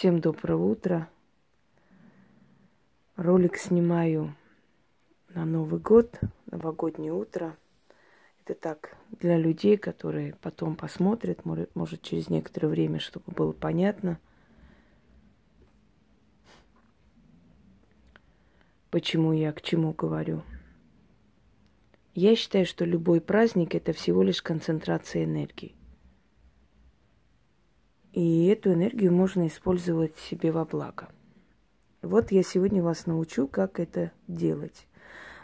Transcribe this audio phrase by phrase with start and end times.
[0.00, 1.10] Всем доброго утра.
[3.16, 4.34] Ролик снимаю
[5.28, 6.18] на Новый год,
[6.50, 7.54] новогоднее утро.
[8.42, 14.18] Это так, для людей, которые потом посмотрят, может, может через некоторое время, чтобы было понятно,
[18.90, 20.42] почему я к чему говорю.
[22.14, 25.74] Я считаю, что любой праздник это всего лишь концентрация энергии.
[28.12, 31.08] И эту энергию можно использовать себе во благо.
[32.02, 34.86] Вот я сегодня вас научу, как это делать.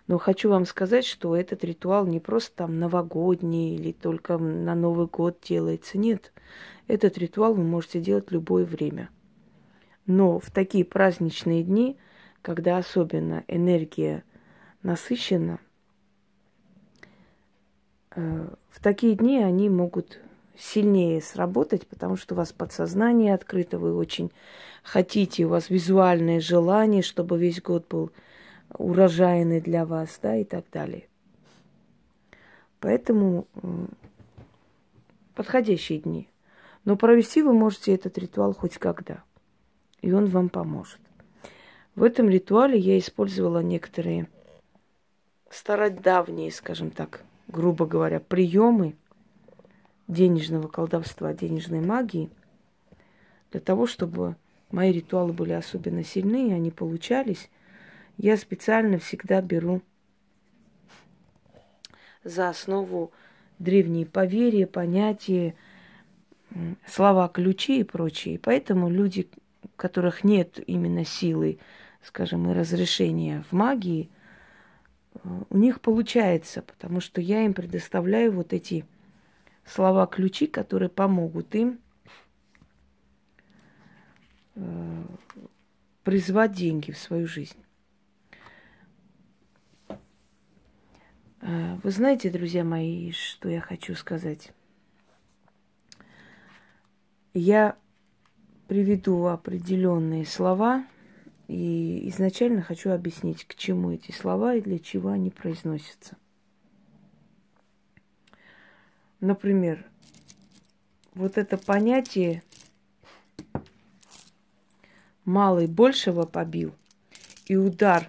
[0.09, 5.07] Но хочу вам сказать, что этот ритуал не просто там новогодний или только на Новый
[5.07, 5.99] год делается.
[5.99, 6.33] Нет,
[6.87, 9.11] этот ритуал вы можете делать любое время.
[10.07, 11.99] Но в такие праздничные дни,
[12.41, 14.23] когда особенно энергия
[14.83, 15.59] насыщена,
[18.15, 20.21] э, в такие дни они могут
[20.59, 24.33] сильнее сработать, потому что у вас подсознание открыто, вы очень
[24.83, 28.11] хотите, у вас визуальное желание, чтобы весь год был
[28.77, 31.09] урожайный для вас, да, и так далее.
[32.81, 33.47] Поэтому
[35.35, 36.29] подходящие дни.
[36.85, 39.25] Но провести вы можете этот ритуал хоть когда,
[40.03, 41.01] и он вам поможет.
[41.95, 44.29] В этом ритуале я использовала некоторые
[45.51, 48.95] стародавние, скажем так, грубо говоря, приемы–
[50.09, 52.31] денежного колдовства, денежной магии,
[53.51, 54.37] для того, чтобы
[54.71, 57.51] мои ритуалы были особенно сильны, и они получались,
[58.17, 59.83] я специально всегда беру
[62.25, 63.13] за основу
[63.59, 65.55] древние поверья, понятия,
[66.87, 68.39] слова ключи и прочее.
[68.43, 69.29] Поэтому люди,
[69.63, 71.59] у которых нет именно силы,
[72.03, 74.09] скажем, и разрешения в магии,
[75.15, 75.19] э,
[75.51, 78.85] у них получается, потому что я им предоставляю вот эти
[79.67, 81.81] слова-ключи, которые помогут им
[84.55, 85.05] э,
[86.05, 87.59] призвать деньги в свою жизнь.
[91.41, 94.53] Э, вы знаете, друзья мои, что я хочу сказать?
[97.35, 97.77] Я
[98.69, 100.87] приведу определенные слова
[101.49, 106.17] и изначально хочу объяснить, к чему эти слова и для чего они произносятся.
[109.21, 109.85] Например,
[111.15, 112.43] вот это понятие
[115.25, 116.75] малый большего побил
[117.47, 118.09] и удар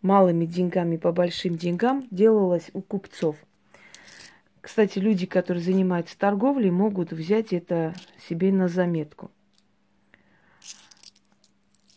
[0.00, 3.36] малыми деньгами по большим деньгам делалось у купцов.
[4.60, 7.94] Кстати, люди, которые занимаются торговлей, могут взять это
[8.28, 9.30] себе на заметку.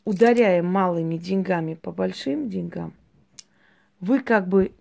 [0.05, 2.93] Ударяя малыми деньгами по большим деньгам,
[3.99, 4.73] вы как бы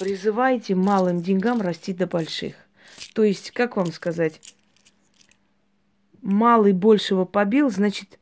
[0.00, 2.54] призываете малым деньгам расти до больших.
[3.14, 4.40] То есть, как вам сказать,
[6.22, 8.18] малый большего побил, значит,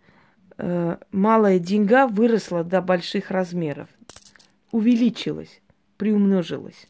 [0.57, 3.89] э, малая деньга выросла до больших размеров,
[4.73, 5.61] увеличилась,
[5.97, 6.89] приумножилась.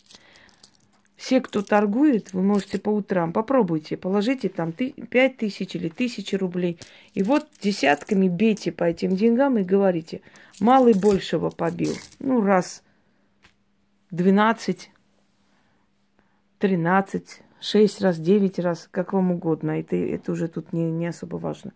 [1.16, 6.78] Все, кто торгует, вы можете по утрам, попробуйте, положите там 5 тысяч или тысячи рублей.
[7.12, 10.22] И вот десятками бейте по этим деньгам и говорите,
[10.60, 11.94] малый большего побил.
[12.20, 12.82] Ну, раз
[14.10, 14.90] 12,
[16.60, 19.78] 13, 6 раз, 9 раз, как вам угодно.
[19.78, 21.74] Это, это уже тут не, не особо важно.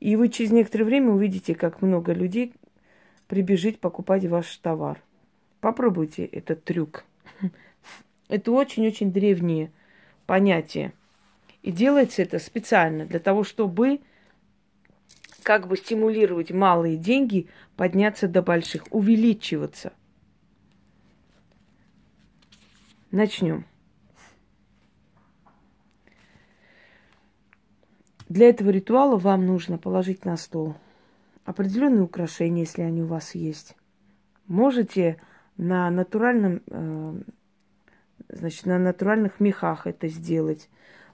[0.00, 2.54] И вы через некоторое время увидите, как много людей
[3.26, 5.02] прибежит покупать ваш товар.
[5.60, 7.04] Попробуйте этот трюк.
[8.28, 9.70] Это очень-очень древние
[10.24, 10.94] понятия.
[11.62, 14.00] И делается это специально для того, чтобы
[15.42, 19.92] как бы стимулировать малые деньги подняться до больших, увеличиваться–
[23.16, 23.64] Начнем.
[28.28, 30.74] Для этого ритуала вам нужно положить на стол
[31.46, 33.74] определенные украшения, если они у вас есть.
[34.48, 35.16] Можете
[35.56, 37.14] на натуральном, э,
[38.28, 40.68] значит, на натуральных мехах это сделать.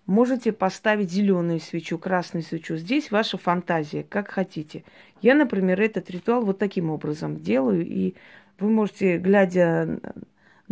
[0.05, 2.79] Можете поставить зеленую свечу, красную свечу.
[2.79, 4.83] Здесь ваша фантазия, как хотите.
[5.21, 8.17] Я, например, этот ритуал вот таким образом делаю, и
[8.59, 10.01] вы можете, глядя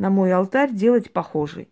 [0.00, 1.68] на мой алтарь делать похожий.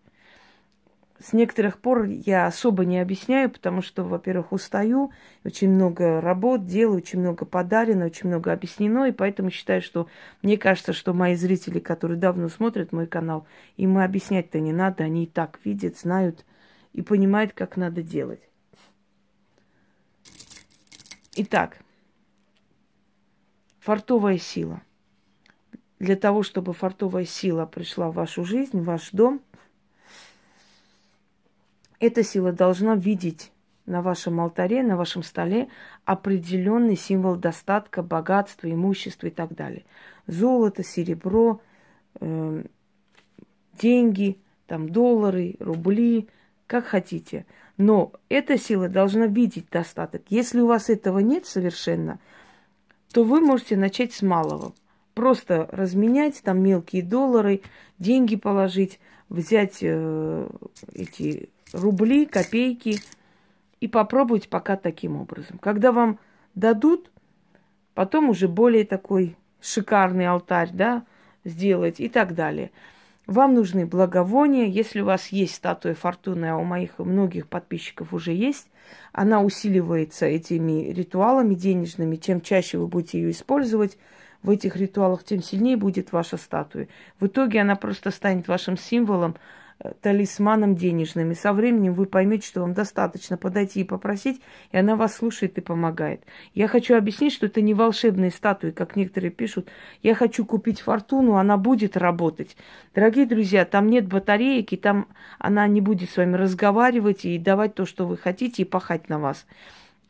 [1.18, 5.10] С некоторых пор я особо не объясняю, потому что, во-первых, устаю,
[5.44, 10.08] очень много работ делаю, очень много подарено, очень много объяснено, и поэтому считаю, что
[10.42, 13.46] мне кажется, что мои зрители, которые давно смотрят мой канал,
[13.78, 16.44] им объяснять-то не надо, они и так видят, знают
[16.92, 18.42] и понимают, как надо делать.
[21.34, 21.78] Итак,
[23.80, 24.82] фартовая сила
[25.98, 29.40] для того, чтобы фартовая сила пришла в вашу жизнь, в ваш дом,
[32.00, 33.50] эта сила должна видеть
[33.86, 35.68] на вашем алтаре, на вашем столе
[36.04, 39.84] определенный символ достатка, богатства, имущества и так далее.
[40.26, 41.60] Золото, серебро,
[42.20, 42.64] э,
[43.80, 46.28] деньги, там доллары, рубли,
[46.66, 47.46] как хотите.
[47.78, 50.22] Но эта сила должна видеть достаток.
[50.28, 52.20] Если у вас этого нет совершенно,
[53.12, 54.74] то вы можете начать с малого.
[55.18, 57.62] Просто разменять там мелкие доллары,
[57.98, 60.48] деньги положить, взять э,
[60.92, 63.00] эти рубли, копейки
[63.80, 65.58] и попробовать пока таким образом.
[65.58, 66.20] Когда вам
[66.54, 67.10] дадут,
[67.94, 71.04] потом уже более такой шикарный алтарь, да,
[71.44, 72.70] сделать и так далее.
[73.26, 74.66] Вам нужны благовония.
[74.66, 78.68] Если у вас есть статуя фортуны, а у моих многих подписчиков уже есть,
[79.12, 82.14] она усиливается этими ритуалами денежными.
[82.14, 83.98] Чем чаще вы будете ее использовать
[84.42, 86.88] в этих ритуалах, тем сильнее будет ваша статуя.
[87.20, 89.36] В итоге она просто станет вашим символом,
[90.00, 91.30] талисманом денежным.
[91.30, 94.40] И со временем вы поймете, что вам достаточно подойти и попросить,
[94.72, 96.24] и она вас слушает и помогает.
[96.54, 99.68] Я хочу объяснить, что это не волшебные статуи, как некоторые пишут.
[100.02, 102.56] Я хочу купить фортуну, она будет работать.
[102.94, 105.06] Дорогие друзья, там нет батареек, и там
[105.38, 109.18] она не будет с вами разговаривать и давать то, что вы хотите, и пахать на
[109.18, 109.46] вас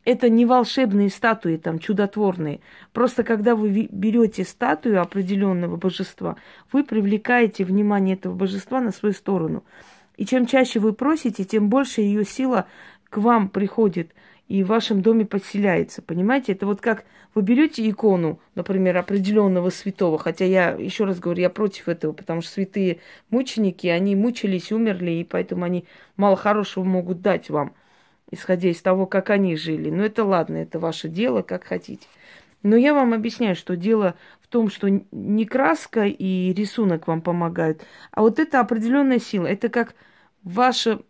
[0.08, 2.60] это не волшебные статуи, там, чудотворные.
[2.94, 6.36] Просто когда вы берете статую определенного божества,
[6.72, 9.64] вы привлекаете внимание этого божества на свою сторону.
[10.16, 12.66] И чем чаще вы просите, тем больше ее сила
[13.10, 14.12] к вам приходит
[14.48, 16.00] и в вашем доме подселяется.
[16.00, 16.52] Понимаете?
[16.52, 17.04] Это вот как
[17.34, 22.40] вы берете икону, например, определенного святого, хотя я, еще раз говорю, я против этого, потому
[22.40, 25.84] что святые мученики, они мучились, умерли, и поэтому они
[26.16, 27.74] мало хорошего могут дать вам–
[28.30, 29.90] исходя из того, как они жили.
[29.90, 32.06] Но это ладно, это ваше дело, как хотите.
[32.62, 37.82] Но я вам объясняю, что дело в том, что не краска и рисунок вам помогают,
[38.10, 39.46] а вот это определенная сила.
[39.46, 39.94] Это как
[40.42, 41.00] ваше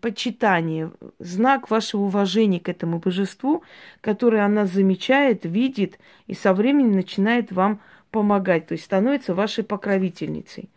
[0.00, 3.62] почитание, знак вашего уважения к этому божеству,
[4.00, 7.80] которое она замечает, видит и со временем начинает вам
[8.10, 10.70] помогать, то есть становится вашей покровительницей.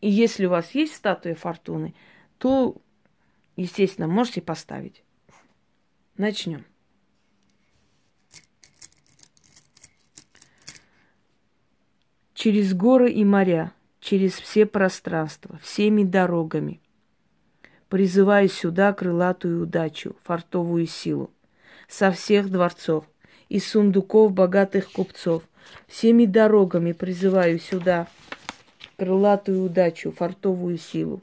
[0.00, 1.94] И если у вас есть статуя фортуны,
[2.38, 2.76] то
[3.56, 5.04] Естественно, можете поставить.
[6.16, 6.64] Начнем.
[12.34, 16.80] Через горы и моря, через все пространства, всеми дорогами,
[17.88, 21.30] призываю сюда крылатую удачу, фартовую силу,
[21.88, 23.04] со всех дворцов,
[23.48, 25.44] из сундуков богатых купцов,
[25.86, 28.08] всеми дорогами призываю сюда
[28.96, 31.22] крылатую удачу, фартовую силу.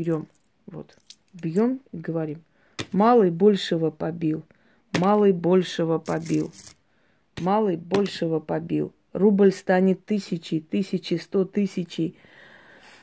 [0.00, 0.28] Берем,
[0.66, 0.96] вот,
[1.34, 2.42] бьем и говорим.
[2.90, 4.44] Малый большего побил,
[4.98, 6.52] малый большего побил,
[7.38, 8.92] малый большего побил.
[9.12, 12.16] Рубль станет тысячи, тысячи, сто тысячей.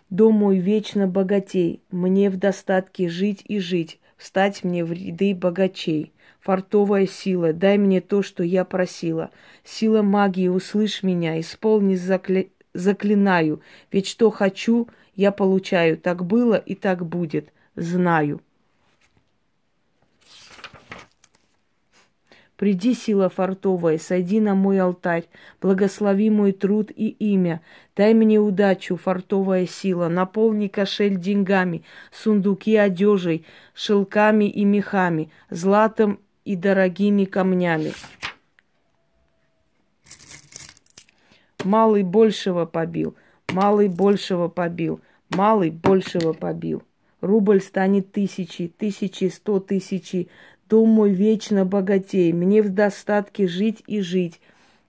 [0.09, 6.13] Дом мой вечно богатей, мне в достатке жить и жить, встать мне в ряды богачей.
[6.39, 9.29] Фартовая сила, дай мне то, что я просила.
[9.65, 12.45] Сила магии, услышь меня, исполни закля...
[12.73, 13.61] заклинаю,
[13.91, 15.97] ведь что хочу, я получаю.
[15.97, 17.51] Так было и так будет.
[17.75, 18.41] Знаю.
[22.55, 25.25] Приди, сила фартовая, сойди на мой алтарь,
[25.61, 27.61] благослови мой труд и имя,
[27.95, 33.45] дай мне удачу, фартовая сила, наполни кошель деньгами, сундуки одежей,
[33.75, 37.93] шелками и мехами, златом и дорогими камнями.
[41.63, 43.15] Малый большего побил,
[43.53, 46.83] малый большего побил, Малый большего побил.
[47.19, 50.29] Рубль станет тысячи, тысячи, сто тысячи.
[50.69, 52.31] Дом мой вечно богатей.
[52.31, 54.39] Мне в достатке жить и жить.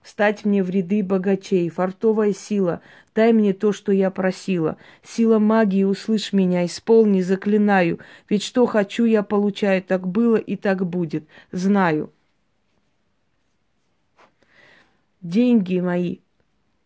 [0.01, 1.69] Стать мне в ряды богачей.
[1.69, 2.81] Фартовая сила,
[3.13, 4.77] дай мне то, что я просила.
[5.03, 7.99] Сила магии, услышь меня, исполни, заклинаю.
[8.29, 9.83] Ведь что хочу, я получаю.
[9.83, 11.25] Так было и так будет.
[11.51, 12.11] Знаю.
[15.21, 16.19] Деньги мои,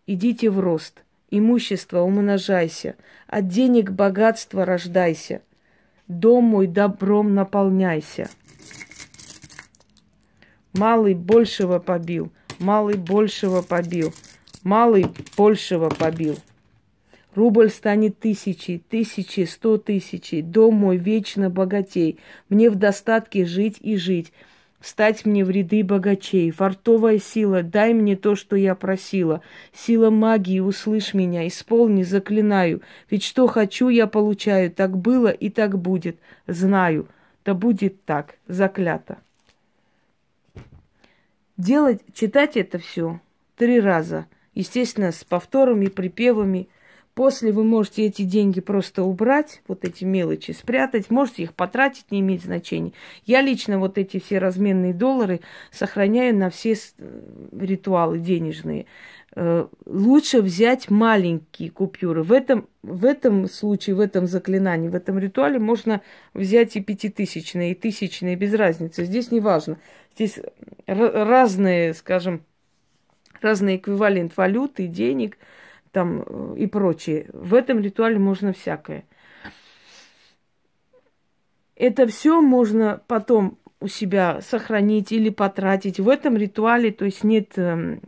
[0.07, 1.03] идите в рост
[1.37, 2.95] имущество умножайся,
[3.27, 5.41] от денег богатство рождайся,
[6.07, 8.29] дом мой добром наполняйся.
[10.73, 14.13] Малый большего побил, малый большего побил,
[14.63, 16.37] малый большего побил.
[17.33, 23.97] Рубль станет тысячи, тысячи, сто тысячи, дом мой вечно богатей, мне в достатке жить и
[23.97, 24.31] жить,
[24.83, 29.41] Стать мне в ряды богачей, фартовая сила, дай мне то, что я просила.
[29.71, 32.81] Сила магии, услышь меня, исполни, заклинаю.
[33.09, 34.69] Ведь что хочу, я получаю.
[34.69, 36.19] Так было и так будет.
[36.47, 37.07] Знаю.
[37.45, 39.19] Да будет так, заклято.
[41.55, 43.21] Делать, читать это все
[43.55, 44.25] три раза.
[44.53, 46.67] Естественно, с повторами, припевами.
[47.15, 52.22] После вы можете эти деньги просто убрать, вот эти мелочи спрятать, можете их потратить, не
[52.22, 52.91] имеет значения.
[53.24, 56.75] Я лично вот эти все разменные доллары сохраняю на все
[57.51, 58.88] ритуалы денежные.
[59.36, 62.24] Э, лучше взять маленькие купюры.
[62.24, 66.01] В этом, в этом случае, в этом заклинании, в этом ритуале можно
[66.34, 69.05] взять и пятитысячные, и тысячные, без разницы.
[69.05, 69.77] Здесь не важно.
[70.15, 70.39] Здесь
[70.88, 72.41] разные, скажем,
[73.39, 75.38] разный эквивалент валюты, денег–
[75.93, 77.29] там э, и прочее.
[77.31, 79.05] В этом ритуале можно всякое.
[81.75, 86.00] Это все можно потом у себя сохранить или потратить.
[86.00, 88.00] В этом ритуале, то есть нет э,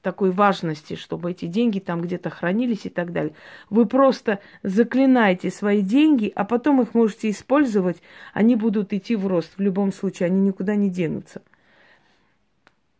[0.00, 3.34] такой важности, чтобы эти деньги там где-то хранились и так далее.
[3.70, 8.02] Вы просто заклинаете свои деньги, а потом их можете использовать,
[8.32, 9.52] они будут идти в рост.
[9.56, 11.42] В любом случае, они никуда не денутся.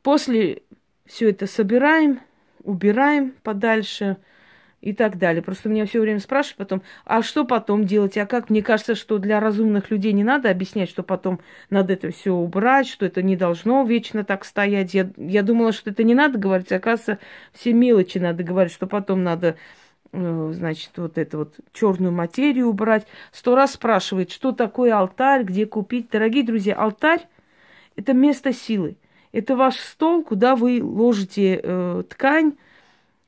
[0.02, 0.62] После
[1.07, 2.21] все это собираем,
[2.64, 4.16] убираем подальше
[4.83, 5.42] и так далее.
[5.42, 8.50] Просто меня все время спрашивают потом, а что потом делать, а как?
[8.50, 11.40] Мне кажется, что для разумных людей не надо объяснять, что потом
[11.71, 14.92] надо это все убрать, что это не должно вечно так стоять.
[14.92, 17.19] Я, я думала, что это не надо говорить, а оказывается,
[17.52, 19.57] все мелочи надо говорить, что потом надо
[20.12, 23.07] э, значит, вот эту вот черную материю убрать.
[23.31, 26.11] Сто раз спрашивает, что такое алтарь, где купить.
[26.11, 27.21] Дорогие друзья, алтарь–
[27.97, 28.97] это место силы.
[29.33, 32.53] Это ваш стол, куда вы ложите э, ткань,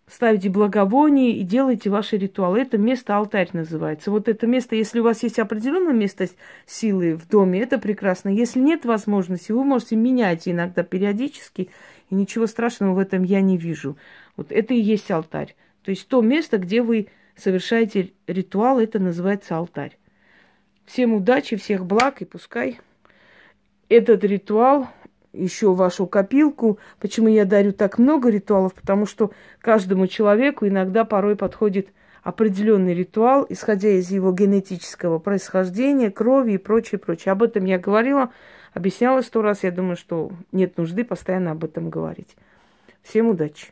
[0.07, 2.61] ставите благовоние и делаете ваши ритуалы.
[2.61, 4.11] Это место алтарь называется.
[4.11, 6.29] Вот это место, если у вас есть определенное место
[6.67, 8.29] силы в доме, это прекрасно.
[8.29, 11.71] Если нет возможности, вы можете менять иногда периодически,
[12.11, 13.97] и ничего страшного в этом я не вижу.
[14.37, 15.57] Вот это и есть алтарь.
[15.85, 19.97] То есть то место, где вы совершаете ритуал, это называется алтарь.
[20.85, 22.79] Всем удачи, всех благ, и пускай
[23.89, 24.89] этот ритуал
[25.35, 26.79] еще вашу копилку.
[27.01, 28.75] Почему я дарю так много ритуалов?
[28.75, 31.89] Потому что каждому человеку иногда порой подходит
[32.23, 37.33] определенный ритуал, исходя из его генетического происхождения, крови и прочее, прочее.
[37.33, 38.31] Об этом я говорила,
[38.73, 39.63] объясняла сто раз.
[39.63, 42.37] Я думаю, что нет нужды постоянно об этом говорить.
[43.03, 43.67] Всем удачи!